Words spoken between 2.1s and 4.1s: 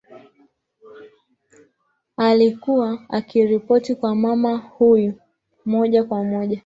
Alikuwa akiripoti